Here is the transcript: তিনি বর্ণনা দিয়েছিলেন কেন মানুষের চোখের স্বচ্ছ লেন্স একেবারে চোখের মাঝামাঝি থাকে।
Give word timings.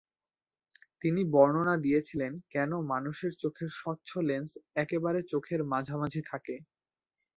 তিনি 1.01 1.21
বর্ণনা 1.33 1.75
দিয়েছিলেন 1.77 2.31
কেন 2.49 2.71
মানুষের 2.91 3.31
চোখের 3.41 3.69
স্বচ্ছ 3.73 4.09
লেন্স 4.27 4.51
একেবারে 4.75 5.19
চোখের 5.31 5.61
মাঝামাঝি 5.71 6.21
থাকে। 6.31 6.55